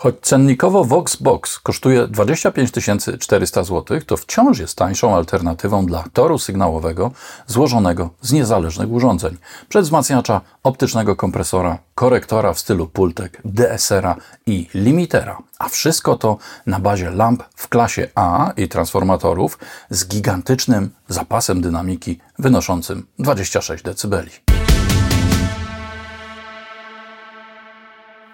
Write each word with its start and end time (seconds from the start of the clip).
Choć 0.00 0.14
cennikowo 0.22 0.84
VoxBox 0.84 1.58
kosztuje 1.58 2.08
25 2.08 2.72
400 3.18 3.64
zł, 3.64 4.00
to 4.06 4.16
wciąż 4.16 4.58
jest 4.58 4.76
tańszą 4.76 5.14
alternatywą 5.14 5.86
dla 5.86 6.04
toru 6.12 6.38
sygnałowego 6.38 7.10
złożonego 7.46 8.10
z 8.20 8.32
niezależnych 8.32 8.90
urządzeń. 8.90 9.36
Przedwzmacniacza, 9.68 10.40
optycznego 10.62 11.16
kompresora, 11.16 11.78
korektora 11.94 12.52
w 12.52 12.58
stylu 12.58 12.86
Pultek, 12.86 13.42
DSR-a 13.44 14.16
i 14.46 14.68
limitera. 14.74 15.38
A 15.58 15.68
wszystko 15.68 16.16
to 16.16 16.38
na 16.66 16.80
bazie 16.80 17.10
lamp 17.10 17.44
w 17.54 17.68
klasie 17.68 18.08
A 18.14 18.52
i 18.56 18.68
transformatorów 18.68 19.58
z 19.90 20.08
gigantycznym 20.08 20.90
zapasem 21.08 21.60
dynamiki 21.60 22.20
wynoszącym 22.38 23.06
26 23.18 23.84
dB. 23.84 24.57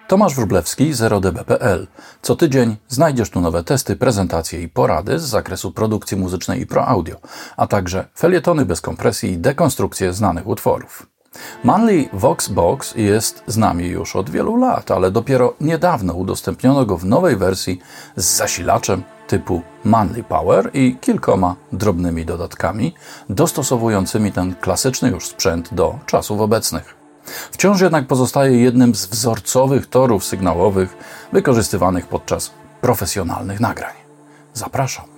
Tomasz 0.07 0.35
Wróblewski, 0.35 0.93
0db.pl. 0.93 1.87
Co 2.21 2.35
tydzień 2.35 2.77
znajdziesz 2.87 3.29
tu 3.29 3.41
nowe 3.41 3.63
testy, 3.63 3.95
prezentacje 3.95 4.61
i 4.61 4.69
porady 4.69 5.19
z 5.19 5.23
zakresu 5.23 5.71
produkcji 5.71 6.17
muzycznej 6.17 6.61
i 6.61 6.67
pro 6.67 6.87
audio, 6.87 7.15
a 7.57 7.67
także 7.67 8.07
felietony 8.17 8.65
bez 8.65 8.81
kompresji 8.81 9.31
i 9.31 9.37
dekonstrukcje 9.37 10.13
znanych 10.13 10.47
utworów. 10.47 11.07
Manly 11.63 12.09
Voxbox 12.13 12.95
jest 12.95 13.43
z 13.47 13.57
nami 13.57 13.87
już 13.87 14.15
od 14.15 14.29
wielu 14.29 14.55
lat, 14.55 14.91
ale 14.91 15.11
dopiero 15.11 15.53
niedawno 15.61 16.13
udostępniono 16.13 16.85
go 16.85 16.97
w 16.97 17.05
nowej 17.05 17.37
wersji 17.37 17.79
z 18.15 18.25
zasilaczem 18.25 19.03
typu 19.27 19.61
Manly 19.83 20.23
Power 20.23 20.69
i 20.73 20.97
kilkoma 21.01 21.55
drobnymi 21.71 22.25
dodatkami 22.25 22.93
dostosowującymi 23.29 24.31
ten 24.31 24.55
klasyczny 24.55 25.09
już 25.09 25.27
sprzęt 25.27 25.73
do 25.73 25.99
czasów 26.05 26.41
obecnych. 26.41 26.94
Wciąż 27.51 27.81
jednak 27.81 28.07
pozostaje 28.07 28.57
jednym 28.61 28.95
z 28.95 29.05
wzorcowych 29.05 29.87
torów 29.87 30.25
sygnałowych 30.25 30.97
wykorzystywanych 31.33 32.07
podczas 32.07 32.51
profesjonalnych 32.81 33.59
nagrań. 33.59 33.93
Zapraszam. 34.53 35.14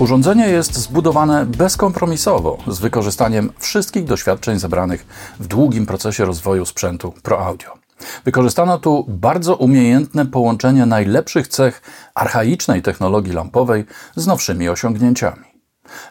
Urządzenie 0.00 0.48
jest 0.48 0.74
zbudowane 0.76 1.46
bezkompromisowo, 1.46 2.58
z 2.66 2.78
wykorzystaniem 2.78 3.52
wszystkich 3.58 4.04
doświadczeń 4.04 4.58
zebranych 4.58 5.06
w 5.40 5.46
długim 5.46 5.86
procesie 5.86 6.24
rozwoju 6.24 6.66
sprzętu 6.66 7.14
Pro 7.22 7.46
Audio. 7.46 7.72
Wykorzystano 8.24 8.78
tu 8.78 9.04
bardzo 9.08 9.56
umiejętne 9.56 10.26
połączenie 10.26 10.86
najlepszych 10.86 11.48
cech 11.48 11.82
archaicznej 12.14 12.82
technologii 12.82 13.32
lampowej 13.32 13.84
z 14.16 14.26
nowszymi 14.26 14.68
osiągnięciami. 14.68 15.44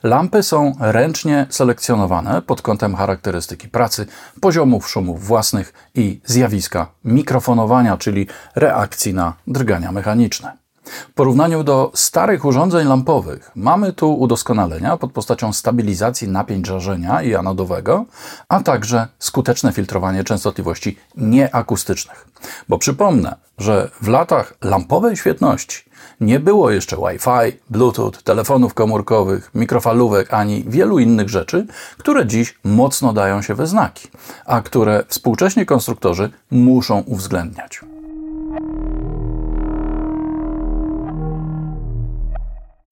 Lampy 0.04 0.44
są 0.44 0.76
ręcznie 0.80 1.48
selekcjonowane 1.50 2.42
pod 2.42 2.62
kątem 2.62 2.95
charakterystyki 2.95 3.67
pracy, 3.67 4.06
poziomów 4.42 4.90
szumów 4.90 5.26
własnych 5.26 5.73
i 5.95 6.22
zjawiska 6.26 6.88
mikrofonowania, 7.06 7.98
czyli 7.98 8.28
reakcji 8.56 9.14
na 9.14 9.34
drgania 9.48 9.92
mechaniczne. 9.92 10.69
W 11.09 11.14
porównaniu 11.14 11.64
do 11.64 11.92
starych 11.94 12.45
urządzeń 12.45 12.88
lampowych 12.88 13.52
mamy 13.56 13.94
tu 13.94 14.14
udoskonalenia 14.14 14.98
pod 14.98 15.12
postacią 15.12 15.54
stabilizacji 15.54 16.28
napięć 16.28 16.68
żarzenia 16.68 17.22
i 17.22 17.36
anodowego, 17.36 18.06
a 18.50 18.60
także 18.60 19.08
skuteczne 19.20 19.72
filtrowanie 19.72 20.23
częstotliwości 20.23 20.98
nieakustycznych. 21.17 22.28
Bo 22.70 22.78
przypomnę, 22.78 23.36
że 23.58 23.89
w 24.02 24.08
latach 24.08 24.54
lampowej 24.61 25.17
świetności 25.17 25.89
nie 26.22 26.39
było 26.39 26.72
jeszcze 26.72 26.98
Wi-Fi, 26.98 27.60
Bluetooth, 27.70 28.11
telefonów 28.23 28.73
komórkowych, 28.73 29.52
mikrofalówek 29.55 30.33
ani 30.33 30.64
wielu 30.67 30.99
innych 30.99 31.30
rzeczy, 31.30 31.67
które 31.98 32.26
dziś 32.26 32.60
mocno 32.64 33.14
dają 33.14 33.42
się 33.42 33.55
we 33.55 33.67
znaki, 33.67 34.08
a 34.45 34.61
które 34.61 35.04
współcześni 35.08 35.66
konstruktorzy 35.66 36.30
muszą 36.52 36.99
uwzględniać. 36.99 37.82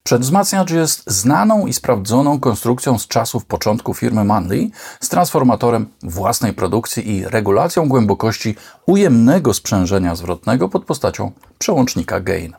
Przedwzmacniacz 0.07 0.71
jest 0.71 1.03
znaną 1.11 1.67
i 1.67 1.73
sprawdzoną 1.73 2.39
konstrukcją 2.39 2.99
z 2.99 3.07
czasów 3.07 3.45
początku 3.45 3.93
firmy 3.93 4.23
Manley 4.23 4.71
z 5.01 5.09
transformatorem 5.09 5.87
własnej 6.03 6.53
produkcji 6.53 7.15
i 7.15 7.25
regulacją 7.25 7.89
głębokości 7.89 8.55
ujemnego 8.85 9.53
sprzężenia 9.53 10.15
zwrotnego 10.15 10.69
pod 10.69 10.85
postacią 10.85 11.31
przełącznika 11.57 12.19
gain. 12.19 12.53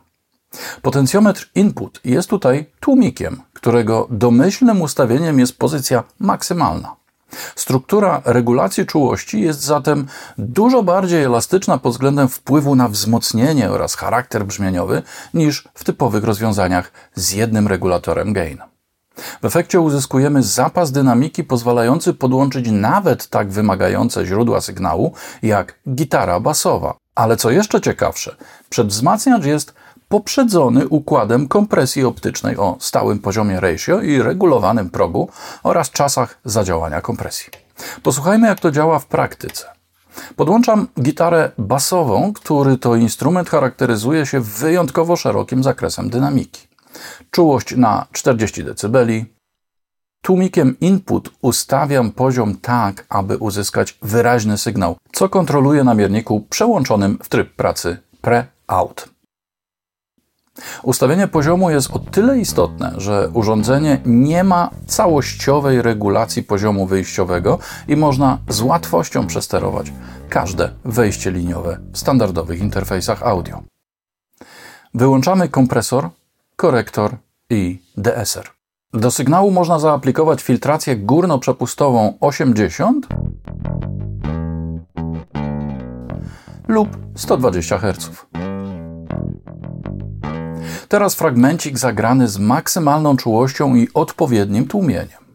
Potencjometr 0.82 1.50
input 1.54 2.00
jest 2.04 2.30
tutaj 2.30 2.66
tłumikiem, 2.80 3.42
którego 3.52 4.06
domyślnym 4.10 4.82
ustawieniem 4.82 5.38
jest 5.38 5.58
pozycja 5.58 6.04
maksymalna. 6.18 6.96
Struktura 7.56 8.22
regulacji 8.24 8.86
czułości 8.86 9.40
jest 9.40 9.60
zatem 9.60 10.06
dużo 10.38 10.82
bardziej 10.82 11.24
elastyczna 11.24 11.78
pod 11.78 11.92
względem 11.92 12.28
wpływu 12.28 12.76
na 12.76 12.88
wzmocnienie 12.88 13.70
oraz 13.70 13.94
charakter 13.94 14.46
brzmieniowy 14.46 15.02
niż 15.34 15.68
w 15.74 15.84
typowych 15.84 16.24
rozwiązaniach 16.24 16.92
z 17.14 17.32
jednym 17.32 17.68
regulatorem 17.68 18.32
gain. 18.32 18.58
W 19.42 19.44
efekcie 19.44 19.80
uzyskujemy 19.80 20.42
zapas 20.42 20.92
dynamiki 20.92 21.44
pozwalający 21.44 22.14
podłączyć 22.14 22.70
nawet 22.70 23.28
tak 23.28 23.50
wymagające 23.50 24.26
źródła 24.26 24.60
sygnału 24.60 25.12
jak 25.42 25.78
gitara 25.94 26.40
basowa. 26.40 26.94
Ale 27.14 27.36
co 27.36 27.50
jeszcze 27.50 27.80
ciekawsze, 27.80 28.36
przedwzmacniacz 28.70 29.44
jest 29.44 29.74
poprzedzony 30.08 30.88
układem 30.88 31.48
kompresji 31.48 32.04
optycznej 32.04 32.56
o 32.56 32.76
stałym 32.80 33.18
poziomie 33.18 33.60
ratio 33.60 34.00
i 34.00 34.22
regulowanym 34.22 34.90
progu 34.90 35.28
oraz 35.62 35.90
czasach 35.90 36.38
zadziałania 36.44 37.00
kompresji. 37.00 37.48
Posłuchajmy, 38.02 38.46
jak 38.46 38.60
to 38.60 38.70
działa 38.70 38.98
w 38.98 39.06
praktyce. 39.06 39.66
Podłączam 40.36 40.88
gitarę 41.00 41.50
basową, 41.58 42.32
który 42.32 42.78
to 42.78 42.96
instrument 42.96 43.50
charakteryzuje 43.50 44.26
się 44.26 44.40
wyjątkowo 44.40 45.16
szerokim 45.16 45.62
zakresem 45.62 46.10
dynamiki. 46.10 46.68
Czułość 47.30 47.76
na 47.76 48.06
40 48.12 48.64
dB. 48.64 48.96
Tłumikiem 50.22 50.76
input 50.80 51.30
ustawiam 51.42 52.12
poziom 52.12 52.54
tak, 52.54 53.06
aby 53.08 53.36
uzyskać 53.36 53.98
wyraźny 54.02 54.58
sygnał, 54.58 54.96
co 55.12 55.28
kontroluję 55.28 55.84
na 55.84 55.94
mierniku 55.94 56.40
przełączonym 56.40 57.18
w 57.22 57.28
tryb 57.28 57.54
pracy 57.56 57.96
pre-out. 58.22 59.17
Ustawienie 60.82 61.28
poziomu 61.28 61.70
jest 61.70 61.90
o 61.90 61.98
tyle 61.98 62.38
istotne, 62.38 62.92
że 62.96 63.28
urządzenie 63.32 64.00
nie 64.06 64.44
ma 64.44 64.70
całościowej 64.86 65.82
regulacji 65.82 66.42
poziomu 66.42 66.86
wyjściowego 66.86 67.58
i 67.88 67.96
można 67.96 68.38
z 68.48 68.60
łatwością 68.60 69.26
przesterować 69.26 69.92
każde 70.28 70.70
wejście 70.84 71.30
liniowe 71.30 71.78
w 71.92 71.98
standardowych 71.98 72.60
interfejsach 72.60 73.22
audio. 73.22 73.62
Wyłączamy 74.94 75.48
kompresor, 75.48 76.08
korektor 76.56 77.16
i 77.50 77.82
DSR. 77.96 78.50
Do 78.92 79.10
sygnału 79.10 79.50
można 79.50 79.78
zaaplikować 79.78 80.42
filtrację 80.42 80.96
górno-przepustową 80.96 82.12
80 82.20 83.06
lub 86.68 86.88
120 87.14 87.78
Hz. 87.78 88.10
Teraz 90.88 91.14
fragmencik 91.14 91.78
zagrany 91.78 92.28
z 92.28 92.38
maksymalną 92.38 93.16
czułością 93.16 93.74
i 93.74 93.88
odpowiednim 93.94 94.66
tłumieniem. 94.68 95.28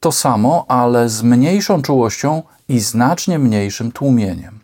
To 0.00 0.12
samo, 0.12 0.64
ale 0.68 1.08
z 1.08 1.22
mniejszą 1.22 1.82
czułością 1.82 2.42
i 2.68 2.80
znacznie 2.80 3.38
mniejszym 3.38 3.92
tłumieniem. 3.92 4.60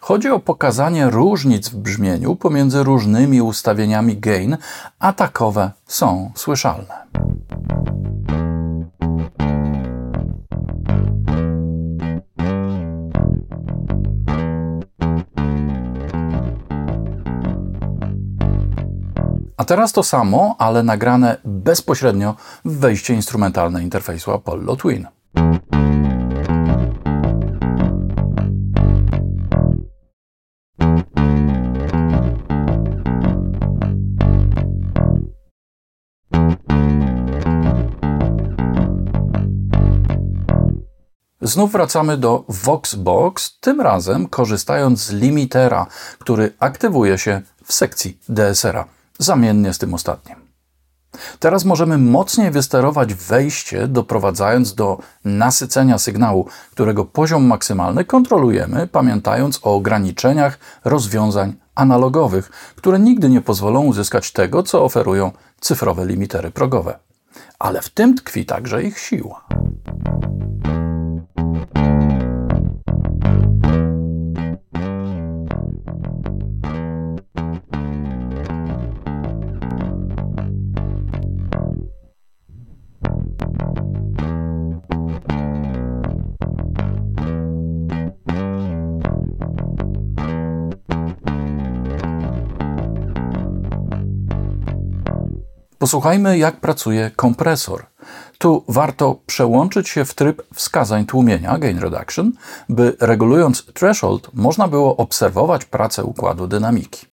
Chodzi 0.00 0.30
o 0.30 0.38
pokazanie 0.38 1.10
różnic 1.10 1.68
w 1.68 1.76
brzmieniu 1.76 2.36
pomiędzy 2.36 2.82
różnymi 2.82 3.42
ustawieniami 3.42 4.16
gain, 4.16 4.56
a 4.98 5.12
takowe 5.12 5.70
są 5.86 6.30
słyszalne. 6.34 7.19
A 19.60 19.64
teraz 19.64 19.92
to 19.92 20.02
samo, 20.02 20.56
ale 20.58 20.82
nagrane 20.82 21.36
bezpośrednio 21.44 22.34
w 22.64 22.78
wejście 22.78 23.14
instrumentalne 23.14 23.82
interfejsu 23.82 24.32
Apollo 24.32 24.76
Twin. 24.76 25.06
Znów 41.40 41.72
wracamy 41.72 42.16
do 42.16 42.44
VoxBox, 42.48 43.58
tym 43.60 43.80
razem 43.80 44.28
korzystając 44.28 45.02
z 45.02 45.12
limitera, 45.12 45.86
który 46.18 46.52
aktywuje 46.58 47.18
się 47.18 47.42
w 47.64 47.72
sekcji 47.72 48.18
DSR-a, 48.28 48.99
zamiennie 49.22 49.72
z 49.72 49.78
tym 49.78 49.94
ostatnim. 49.94 50.36
Teraz 51.38 51.64
możemy 51.64 51.98
mocniej 51.98 52.50
wysterować 52.50 53.14
wejście, 53.14 53.88
doprowadzając 53.88 54.74
do 54.74 54.98
nasycenia 55.24 55.98
sygnału, 55.98 56.46
którego 56.70 57.04
poziom 57.04 57.46
maksymalny 57.46 58.04
kontrolujemy, 58.04 58.86
pamiętając 58.86 59.60
o 59.62 59.74
ograniczeniach 59.74 60.58
rozwiązań 60.84 61.54
analogowych, 61.74 62.50
które 62.76 62.98
nigdy 62.98 63.30
nie 63.30 63.40
pozwolą 63.40 63.84
uzyskać 63.84 64.32
tego, 64.32 64.62
co 64.62 64.84
oferują 64.84 65.32
cyfrowe 65.60 66.06
limitery 66.06 66.50
progowe. 66.50 66.98
Ale 67.58 67.82
w 67.82 67.88
tym 67.88 68.14
tkwi 68.14 68.46
także 68.46 68.82
ich 68.82 68.98
siła. 68.98 69.44
Posłuchajmy, 95.80 96.38
jak 96.38 96.60
pracuje 96.60 97.10
kompresor. 97.16 97.86
Tu 98.38 98.64
warto 98.68 99.20
przełączyć 99.26 99.88
się 99.88 100.04
w 100.04 100.14
tryb 100.14 100.42
wskazań 100.54 101.06
tłumienia, 101.06 101.58
gain 101.58 101.78
reduction, 101.78 102.32
by 102.68 102.96
regulując 103.00 103.64
threshold 103.64 104.30
można 104.34 104.68
było 104.68 104.96
obserwować 104.96 105.64
pracę 105.64 106.04
układu 106.04 106.46
dynamiki. 106.46 107.09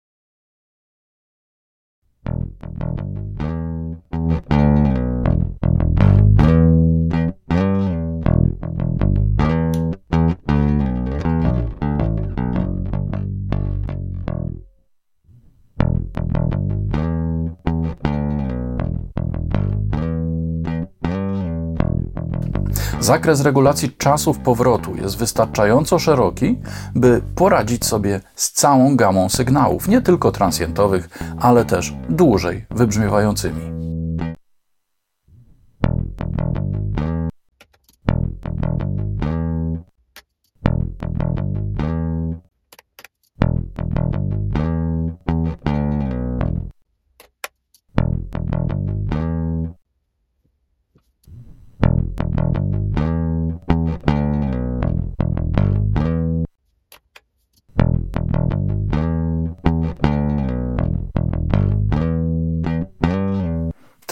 Zakres 23.12 23.40
regulacji 23.40 23.90
czasów 23.98 24.38
powrotu 24.38 24.96
jest 24.96 25.18
wystarczająco 25.18 25.98
szeroki, 25.98 26.58
by 26.94 27.22
poradzić 27.34 27.84
sobie 27.84 28.20
z 28.34 28.52
całą 28.52 28.96
gamą 28.96 29.28
sygnałów, 29.28 29.88
nie 29.88 30.00
tylko 30.00 30.32
transientowych, 30.32 31.08
ale 31.40 31.64
też 31.64 31.94
dłużej 32.08 32.66
wybrzmiewającymi. 32.70 33.91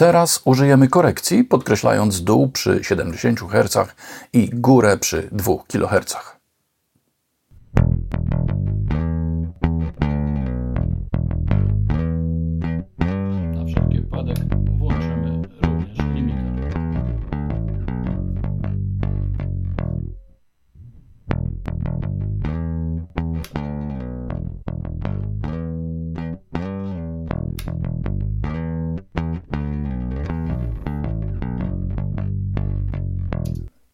Teraz 0.01 0.41
użyjemy 0.45 0.87
korekcji, 0.87 1.43
podkreślając 1.43 2.23
dół 2.23 2.49
przy 2.49 2.79
70 2.83 3.39
Hz 3.39 3.93
i 4.33 4.49
górę 4.53 4.97
przy 4.97 5.29
2 5.31 5.53
kHz. 5.67 6.40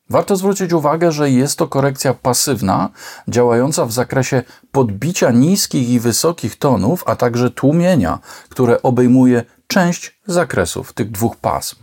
Warto 0.10 0.36
zwrócić 0.36 0.74
uwagę, 0.74 1.12
że 1.12 1.32
jest 1.32 1.58
to 1.58 1.68
korekcja 1.68 2.14
pasywna, 2.14 2.90
działająca 3.28 3.86
w 3.86 3.92
zakresie 3.92 4.44
podbicia 4.72 5.32
niskich 5.32 5.90
i 5.90 6.00
wysokich 6.00 6.56
tonów, 6.56 7.04
a 7.06 7.16
także 7.16 7.52
tłumienia, 7.52 8.20
które 8.50 8.82
obejmuje 8.82 9.44
część 9.68 10.20
zakresów 10.26 10.94
tych 10.94 11.12
dwóch 11.12 11.36
pasm. 11.36 11.76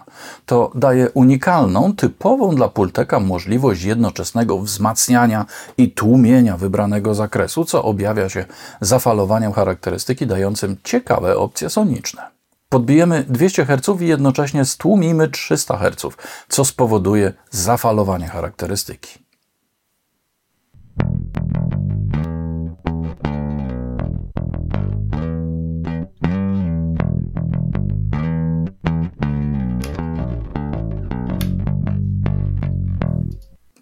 To 0.47 0.71
daje 0.75 1.11
unikalną, 1.11 1.97
typową 1.97 2.55
dla 2.55 2.69
Pulteka 2.69 3.21
możliwość 3.21 3.83
jednoczesnego 3.83 4.59
wzmacniania 4.59 5.47
i 5.79 5.91
tłumienia 5.91 6.57
wybranego 6.57 7.15
zakresu, 7.15 7.65
co 7.65 7.83
objawia 7.83 8.29
się 8.29 8.45
zafalowaniem 8.81 9.53
charakterystyki 9.53 10.27
dającym 10.27 10.77
ciekawe 10.85 11.37
opcje 11.37 11.71
soniczne. 11.71 12.34
Podbijemy 12.75 13.25
200 13.29 13.65
Hz 13.65 14.01
i 14.01 14.07
jednocześnie 14.07 14.65
stłumimy 14.65 15.29
300 15.29 15.79
Hz, 15.79 16.17
co 16.49 16.65
spowoduje 16.65 17.33
zafalowanie 17.51 18.29
charakterystyki. 18.29 19.24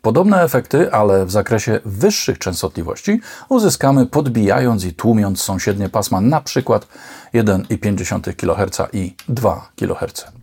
Podobne 0.02 0.42
efekty, 0.42 0.92
ale 0.92 1.26
w 1.26 1.30
zakresie 1.30 1.80
wyższych 1.84 2.38
częstotliwości 2.38 3.20
uzyskamy 3.48 4.06
podbijając 4.06 4.84
i 4.84 4.94
tłumiąc 4.94 5.42
sąsiednie 5.42 5.88
pasma 5.88 6.20
przykład 6.40 6.88
1,5 7.34 8.34
kHz 8.36 8.88
i 8.92 9.14
2 9.28 9.68
kHz. 9.76 10.41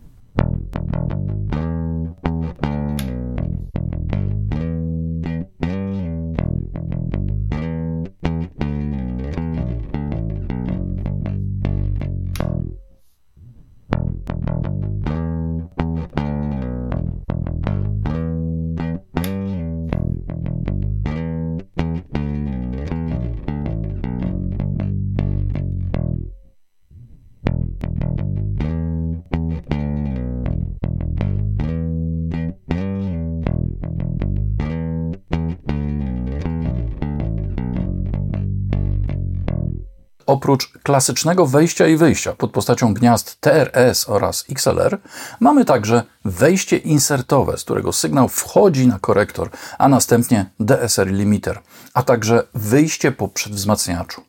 Oprócz 40.30 40.72
klasycznego 40.82 41.46
wejścia 41.46 41.86
i 41.86 41.96
wyjścia 41.96 42.32
pod 42.32 42.50
postacią 42.50 42.94
gniazd 42.94 43.40
TRS 43.40 44.08
oraz 44.08 44.44
XLR, 44.50 44.98
mamy 45.40 45.64
także 45.64 46.02
wejście 46.24 46.76
insertowe, 46.76 47.58
z 47.58 47.64
którego 47.64 47.92
sygnał 47.92 48.28
wchodzi 48.28 48.86
na 48.86 48.98
korektor, 48.98 49.50
a 49.78 49.88
następnie 49.88 50.50
DSR 50.60 51.06
limiter, 51.12 51.60
a 51.94 52.02
także 52.02 52.42
wyjście 52.54 53.12
po 53.12 53.28
przedwzmacniaczu. 53.28 54.22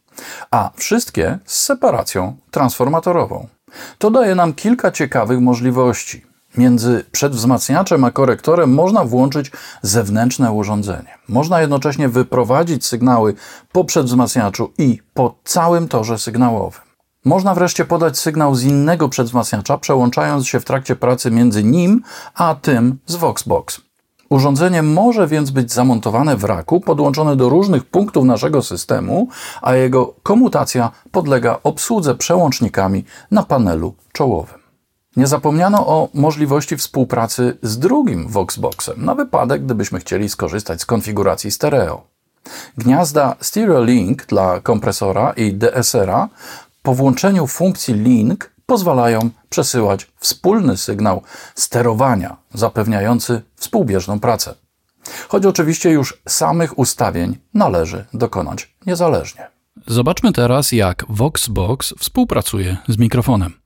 A 0.51 0.72
wszystkie 0.75 1.39
z 1.46 1.62
separacją 1.62 2.38
transformatorową. 2.51 3.48
To 3.98 4.12
daje 4.12 4.36
nam 4.36 4.53
kilka 4.53 4.91
ciekawych 4.91 5.39
możliwości. 5.39 6.30
Między 6.58 7.05
przedwzmacniaczem 7.12 8.03
a 8.03 8.12
korektorem 8.12 8.74
można 8.74 9.05
włączyć 9.05 9.51
zewnętrzne 9.81 10.51
urządzenie. 10.51 11.17
Można 11.27 11.62
jednocześnie 11.62 12.10
wyprowadzić 12.10 12.86
sygnały 12.86 13.34
po 13.72 13.84
przedwzmacniaczu 13.84 14.72
i 14.77 15.00
po 15.13 15.36
całym 15.43 15.88
torze 15.88 16.17
sygnałowym. 16.17 16.81
Można 17.25 17.55
wreszcie 17.55 17.86
podać 17.86 18.17
sygnał 18.17 18.55
z 18.55 18.63
innego 18.63 19.10
przedwzmacniacza, 19.10 19.77
przełączając 19.77 20.48
się 20.48 20.60
w 20.60 20.65
trakcie 20.65 20.96
pracy 20.96 21.31
między 21.31 21.63
nim 21.63 22.03
a 22.36 22.55
tym 22.55 23.00
z 23.05 23.15
Voxbox. 23.15 23.81
Urządzenie 24.29 24.84
może 24.84 25.27
więc 25.27 25.51
być 25.51 25.74
zamontowane 25.74 26.38
w 26.38 26.43
raku, 26.43 26.81
podłączone 26.81 27.36
do 27.36 27.50
różnych 27.50 27.86
punktów 27.86 28.25
naszego 28.25 28.62
systemu, 28.62 29.27
a 29.62 29.75
jego 29.75 30.13
komutacja 30.24 30.91
podlega 31.12 31.60
obsłudze 31.63 32.15
przełącznikami 32.15 33.05
na 33.31 33.43
panelu 33.43 33.93
czołowym. 34.13 34.60
Nie 35.15 35.27
zapomniano 35.27 35.87
o 35.87 36.09
możliwości 36.13 36.77
współpracy 36.77 37.57
z 37.61 37.79
drugim 37.79 38.27
Voxboxem, 38.27 39.05
na 39.05 39.15
wypadek, 39.15 39.65
gdybyśmy 39.65 39.99
chcieli 39.99 40.29
skorzystać 40.29 40.81
z 40.81 40.85
konfiguracji 40.85 41.51
stereo. 41.51 42.03
Gniazda 42.77 43.35
Stereo 43.41 43.83
Link 43.83 44.25
dla 44.25 44.59
kompresora 44.59 45.33
i 45.33 45.53
DSR-a 45.53 46.29
po 46.83 46.95
włączeniu 46.95 47.47
funkcji 47.47 47.93
Link 47.93 48.51
pozwalają 48.65 49.29
przesyłać 49.49 50.07
wspólny 50.19 50.77
sygnał 50.77 51.21
sterowania 51.55 52.37
zapewniający 52.53 53.41
współbieżną 53.55 54.19
pracę. 54.19 54.55
Choć 55.27 55.45
oczywiście 55.45 55.89
już 55.89 56.21
samych 56.27 56.79
ustawień 56.79 57.37
należy 57.53 58.05
dokonać 58.13 58.75
niezależnie. 58.85 59.47
Zobaczmy 59.87 60.31
teraz, 60.31 60.71
jak 60.71 61.05
Voxbox 61.09 61.93
współpracuje 61.99 62.77
z 62.87 62.97
mikrofonem. 62.97 63.60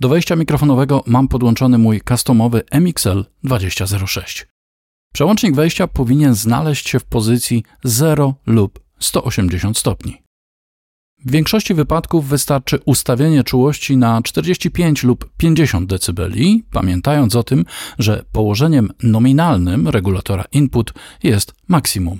Do 0.00 0.08
wejścia 0.08 0.36
mikrofonowego 0.36 1.04
mam 1.06 1.28
podłączony 1.28 1.78
mój 1.78 2.00
customowy 2.08 2.62
MXL 2.70 3.24
2006. 3.44 4.46
Przełącznik 5.14 5.54
wejścia 5.54 5.86
powinien 5.86 6.34
znaleźć 6.34 6.88
się 6.88 7.00
w 7.00 7.04
pozycji 7.04 7.64
0 7.84 8.34
lub 8.46 8.80
180 8.98 9.78
stopni. 9.78 10.27
W 11.24 11.30
większości 11.30 11.74
wypadków 11.74 12.28
wystarczy 12.28 12.78
ustawienie 12.84 13.44
czułości 13.44 13.96
na 13.96 14.22
45 14.22 15.02
lub 15.02 15.30
50 15.36 15.94
dB, 15.94 16.22
pamiętając 16.70 17.36
o 17.36 17.42
tym, 17.42 17.64
że 17.98 18.24
położeniem 18.32 18.90
nominalnym 19.02 19.88
regulatora 19.88 20.44
input 20.52 20.92
jest 21.22 21.54
maksimum. 21.68 22.18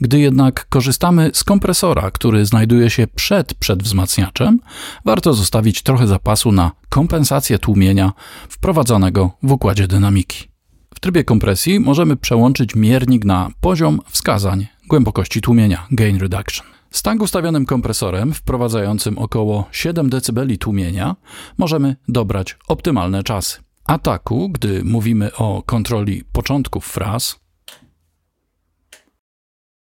Gdy 0.00 0.18
jednak 0.18 0.66
korzystamy 0.68 1.30
z 1.34 1.44
kompresora, 1.44 2.10
który 2.10 2.46
znajduje 2.46 2.90
się 2.90 3.06
przed 3.06 3.54
przedwzmacniaczem, 3.54 4.60
warto 5.04 5.34
zostawić 5.34 5.82
trochę 5.82 6.06
zapasu 6.06 6.52
na 6.52 6.72
kompensację 6.88 7.58
tłumienia 7.58 8.12
wprowadzonego 8.48 9.30
w 9.42 9.52
układzie 9.52 9.86
dynamiki. 9.86 10.48
W 10.94 11.00
trybie 11.00 11.24
kompresji 11.24 11.80
możemy 11.80 12.16
przełączyć 12.16 12.74
miernik 12.74 13.24
na 13.24 13.50
poziom 13.60 14.00
wskazań 14.08 14.66
głębokości 14.88 15.40
tłumienia 15.40 15.86
gain 15.90 16.18
reduction. 16.18 16.79
Z 16.90 17.02
tak 17.02 17.22
ustawionym 17.22 17.66
kompresorem 17.66 18.34
wprowadzającym 18.34 19.18
około 19.18 19.68
7 19.72 20.10
dB 20.10 20.56
tłumienia 20.58 21.16
możemy 21.58 21.96
dobrać 22.08 22.56
optymalne 22.68 23.22
czasy. 23.22 23.58
Ataku, 23.84 24.48
gdy 24.48 24.84
mówimy 24.84 25.34
o 25.34 25.62
kontroli 25.66 26.24
początków 26.32 26.86
fraz, 26.86 27.40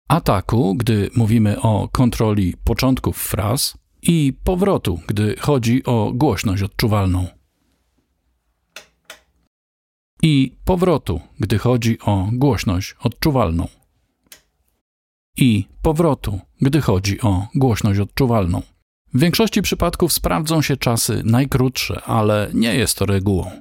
ataku, 0.08 0.76
gdy 0.76 1.10
mówimy 1.16 1.62
o 1.62 1.90
kontroli 1.92 2.54
początków 2.64 3.18
fraz 3.18 3.78
i 4.02 4.34
powrotu, 4.44 5.00
gdy 5.08 5.36
chodzi 5.40 5.84
o 5.84 6.12
głośność 6.16 6.64
odczuwalną. 6.64 7.28
I 10.24 10.58
powrotu, 10.66 11.22
gdy 11.40 11.58
chodzi 11.58 12.00
o 12.00 12.30
głośność 12.34 12.96
odczuwalną 13.00 13.68
i 15.38 15.68
powrotu, 15.82 16.40
gdy 16.62 16.82
chodzi 16.82 17.22
o 17.22 17.48
głośność 17.56 18.00
odczuwalną. 18.00 18.62
W 19.14 19.20
większości 19.20 19.62
przypadków 19.62 20.14
sprawdzą 20.14 20.62
się 20.62 20.78
czasy 20.78 21.22
najkrótsze, 21.26 22.02
ale 22.02 22.50
nie 22.54 22.76
jest 22.76 22.98
to 22.98 23.06
regułą. 23.06 23.52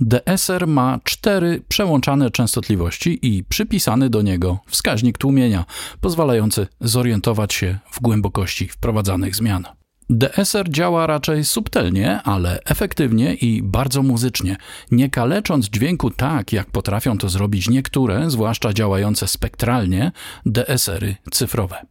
DSR 0.00 0.66
ma 0.66 0.98
cztery 1.04 1.62
przełączane 1.68 2.30
częstotliwości 2.30 3.18
i 3.22 3.44
przypisany 3.44 4.10
do 4.10 4.22
niego 4.22 4.58
wskaźnik 4.66 5.18
tłumienia, 5.18 5.64
pozwalający 6.00 6.66
zorientować 6.80 7.54
się 7.54 7.78
w 7.90 8.00
głębokości 8.00 8.68
wprowadzanych 8.68 9.36
zmian. 9.36 9.64
DSR 10.14 10.70
działa 10.70 11.06
raczej 11.06 11.44
subtelnie, 11.44 12.22
ale 12.22 12.58
efektywnie 12.64 13.34
i 13.34 13.62
bardzo 13.62 14.02
muzycznie, 14.02 14.56
nie 14.90 15.10
kalecząc 15.10 15.68
dźwięku 15.68 16.10
tak, 16.10 16.52
jak 16.52 16.70
potrafią 16.70 17.18
to 17.18 17.28
zrobić 17.28 17.68
niektóre, 17.68 18.30
zwłaszcza 18.30 18.72
działające 18.72 19.28
spektralnie, 19.28 20.12
DSR-y 20.46 21.16
cyfrowe. 21.30 21.86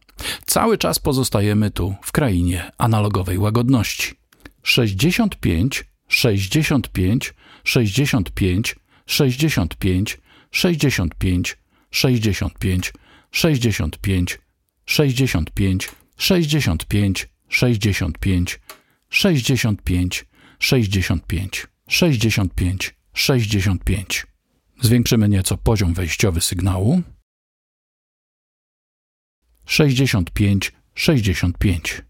Cały 0.46 0.78
czas 0.78 0.98
pozostajemy 0.98 1.70
tu 1.70 1.94
w 2.02 2.12
krainie 2.12 2.70
analogowej 2.78 3.38
łagodności. 3.38 4.14
65, 4.62 5.84
65, 6.08 7.34
65, 7.64 7.64
65, 7.64 8.76
65, 9.06 10.06
65, 10.60 11.56
65, 11.90 12.92
65, 13.40 14.38
65, 14.86 15.88
65, 16.16 17.31
65, 17.52 18.60
65, 19.08 20.26
65, 20.58 21.66
65. 23.12 24.26
Zwiększymy 24.80 25.28
nieco 25.28 25.56
poziom 25.56 25.94
wejściowy 25.94 26.40
sygnału. 26.40 27.02
65, 29.66 30.72
65, 30.94 32.02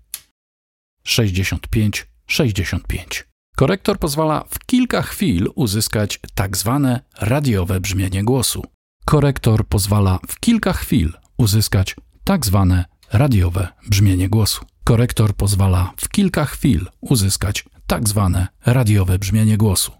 65, 1.05 2.07
65. 2.27 3.25
Korektor 3.57 3.99
pozwala 3.99 4.45
w 4.49 4.59
kilka 4.67 5.03
chwil 5.03 5.49
uzyskać 5.55 6.21
tak 6.35 6.57
zwane 6.57 7.01
radiowe 7.21 7.81
brzmienie 7.81 8.25
głosu. 8.25 8.65
Korektor 9.05 9.69
pozwala 9.69 10.19
w 10.29 10.41
kilka 10.41 10.73
chwil 10.73 11.13
uzyskać 11.37 11.97
tak 12.25 12.47
zwane 12.47 12.85
radiowe 13.13 13.69
brzmienie 13.89 14.29
głosu. 14.29 14.72
Korektor 14.85 15.35
pozwala 15.35 15.93
w 15.97 16.09
kilka 16.09 16.45
chwil 16.45 16.87
uzyskać 17.01 17.65
tak 17.87 18.09
zwane 18.09 18.47
radiowe 18.67 19.19
brzmienie 19.19 19.57
głosu. 19.57 19.93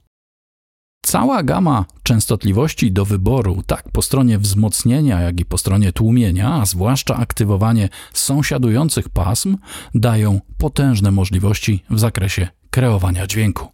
Cała 1.07 1.43
gama 1.43 1.85
częstotliwości 2.03 2.93
do 2.93 3.05
wyboru, 3.05 3.63
tak 3.67 3.91
po 3.93 4.03
stronie 4.03 4.39
wzmocnienia, 4.39 5.21
jak 5.21 5.41
i 5.41 5.45
po 5.45 5.59
stronie 5.59 5.93
tłumienia, 5.93 6.55
a 6.55 6.67
zwłaszcza 6.67 7.17
aktywowanie 7.17 7.89
sąsiadujących 8.13 9.09
pasm, 9.09 9.57
dają 9.95 10.41
potężne 10.59 11.11
możliwości 11.11 11.85
w 11.91 11.99
zakresie 11.99 12.49
kreowania 12.71 13.27
dźwięku. 13.27 13.69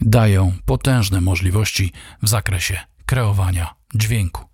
Dają 0.00 0.52
potężne 0.64 1.20
możliwości 1.20 1.92
w 2.22 2.28
zakresie 2.28 2.78
kreowania 3.06 3.74
dźwięku. 3.94 4.44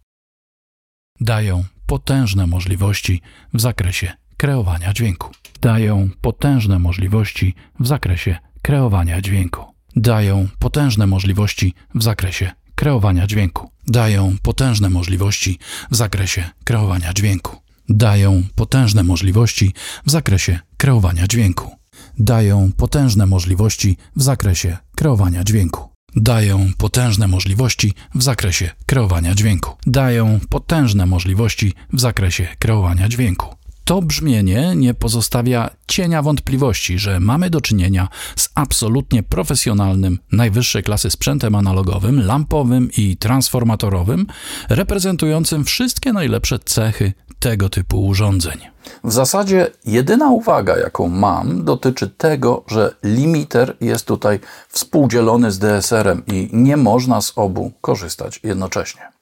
Dają 1.20 1.64
potężne 1.86 2.46
możliwości 2.46 3.22
w 3.54 3.60
zakresie 3.60 4.12
kreowania 4.36 4.92
dźwięku. 4.92 5.30
Dają 5.60 6.08
potężne 6.20 6.78
możliwości 6.78 7.54
w 7.80 7.86
zakresie 7.86 8.36
kreowania 8.62 9.20
dźwięku. 9.20 9.64
Dają 9.96 10.48
potężne 10.58 11.06
możliwości 11.06 11.74
w 11.94 12.02
zakresie 12.02 12.50
kreowania 12.74 13.26
dźwięku. 13.26 13.70
Dają 13.86 14.36
potężne 14.42 14.90
możliwości 14.90 15.58
w 15.90 15.96
zakresie 15.96 16.44
kreowania 16.64 17.12
dźwięku. 17.12 17.56
Dają 17.88 18.42
potężne 18.54 19.02
możliwości 19.02 19.74
w 20.06 20.10
zakresie 20.10 20.58
kreowania 20.76 21.26
dźwięku. 21.26 21.70
Dają 22.18 22.70
potężne 22.76 23.26
możliwości 23.26 23.98
w 24.16 24.22
zakresie 24.22 24.76
kreowania 24.96 25.44
dźwięku. 25.44 25.88
Dają 26.16 26.70
potężne 26.78 27.28
możliwości 27.28 27.94
w 28.14 28.22
zakresie 28.22 28.70
kreowania 28.86 29.34
dźwięku. 29.34 29.76
Dają 29.86 30.40
potężne 30.50 31.06
możliwości 31.06 31.72
w 31.92 32.00
zakresie 32.00 32.48
kreowania 32.58 33.08
dźwięku. 33.08 33.55
To 33.86 34.02
brzmienie 34.02 34.72
nie 34.76 34.94
pozostawia 34.94 35.70
cienia 35.88 36.22
wątpliwości, 36.22 36.98
że 36.98 37.20
mamy 37.20 37.50
do 37.50 37.60
czynienia 37.60 38.08
z 38.36 38.48
absolutnie 38.54 39.22
profesjonalnym, 39.22 40.18
najwyższej 40.32 40.82
klasy 40.82 41.10
sprzętem 41.10 41.54
analogowym, 41.54 42.26
lampowym 42.26 42.90
i 42.96 43.16
transformatorowym, 43.16 44.26
reprezentującym 44.68 45.64
wszystkie 45.64 46.12
najlepsze 46.12 46.58
cechy 46.58 47.12
tego 47.38 47.68
typu 47.68 48.06
urządzeń. 48.06 48.58
W 49.04 49.12
zasadzie 49.12 49.70
jedyna 49.84 50.30
uwaga, 50.30 50.76
jaką 50.78 51.08
mam, 51.08 51.64
dotyczy 51.64 52.08
tego, 52.08 52.64
że 52.66 52.94
limiter 53.02 53.76
jest 53.80 54.06
tutaj 54.06 54.40
współdzielony 54.68 55.50
z 55.50 55.58
DSR-em 55.58 56.22
i 56.26 56.48
nie 56.52 56.76
można 56.76 57.20
z 57.20 57.32
obu 57.36 57.72
korzystać 57.80 58.40
jednocześnie. 58.42 59.15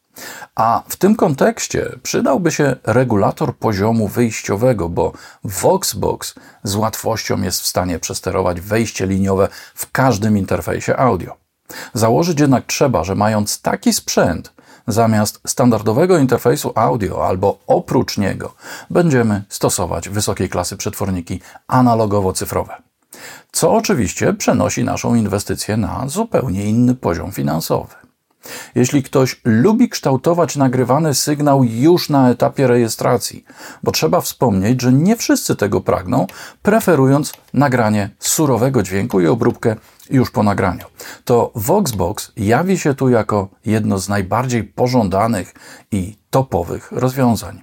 A 0.55 0.83
w 0.89 0.97
tym 0.97 1.17
kontekście 1.17 1.99
przydałby 2.03 2.53
się 2.53 2.77
regulator 2.85 3.57
poziomu 3.57 4.09
wyjściowego, 4.09 4.89
bo 4.89 5.13
Voxbox 5.45 6.35
z 6.63 6.75
łatwością 6.75 7.43
jest 7.43 7.61
w 7.61 7.67
stanie 7.67 7.99
przesterować 7.99 8.61
wejście 8.61 9.07
liniowe 9.07 9.49
w 9.75 9.91
każdym 9.93 10.39
interfejsie 10.39 10.97
audio. 10.97 11.37
Założyć 11.95 12.41
jednak 12.41 12.67
trzeba, 12.67 13.05
że 13.05 13.15
mając 13.15 13.61
taki 13.61 13.93
sprzęt, 13.93 14.53
zamiast 14.87 15.41
standardowego 15.47 16.19
interfejsu 16.19 16.73
audio 16.75 17.27
albo 17.27 17.59
oprócz 17.67 18.19
niego 18.19 18.55
będziemy 18.91 19.43
stosować 19.49 20.09
wysokiej 20.09 20.49
klasy 20.49 20.77
przetworniki 20.77 21.41
analogowo-cyfrowe. 21.69 22.75
Co 23.53 23.73
oczywiście 23.73 24.35
przenosi 24.35 24.85
naszą 24.85 25.15
inwestycję 25.15 25.77
na 25.77 26.09
zupełnie 26.09 26.65
inny 26.65 26.95
poziom 26.95 27.33
finansowy. 27.33 28.04
Jeśli 28.75 29.03
ktoś 29.03 29.41
lubi 29.45 29.89
kształtować 29.89 30.57
nagrywany 30.57 31.15
sygnał 31.15 31.65
już 31.65 32.09
na 32.09 32.31
etapie 32.31 32.67
rejestracji, 32.67 33.45
bo 33.83 33.93
trzeba 33.93 34.21
wspomnieć, 34.21 34.83
że 34.83 34.93
nie 34.93 35.17
wszyscy 35.17 35.57
tego 35.57 35.81
pragną, 35.81 36.27
preferując 36.63 37.33
nagranie 37.55 38.11
surowego 38.19 38.83
dźwięku 38.83 39.21
i 39.21 39.27
obróbkę 39.27 39.77
już 40.11 40.31
po 40.31 40.43
nagraniu, 40.43 40.85
to 41.25 41.53
Voxbox 41.55 42.33
jawi 42.37 42.79
się 42.79 42.95
tu 42.95 43.09
jako 43.09 43.49
jedno 43.67 43.99
z 43.99 44.09
najbardziej 44.09 44.65
pożądanych 44.65 45.55
i 45.93 46.17
topowych 46.31 46.93
rozwiązań. 46.93 47.63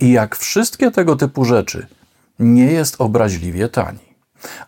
I 0.00 0.12
jak 0.12 0.36
wszystkie 0.36 0.90
tego 0.90 1.16
typu 1.16 1.44
rzeczy, 1.44 1.86
nie 2.38 2.66
jest 2.66 2.96
obraźliwie 2.98 3.68
tani, 3.68 4.14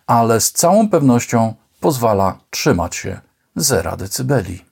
ale 0.07 0.41
z 0.41 0.51
całą 0.51 0.89
pewnością 0.89 1.53
pozwala 1.79 2.37
trzymać 2.49 2.95
się 2.95 3.19
zera 3.55 3.97
decybeli. 3.97 4.64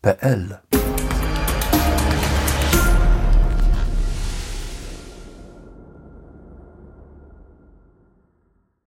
PL 0.00 0.67